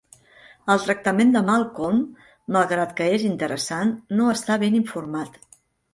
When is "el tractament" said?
0.75-1.33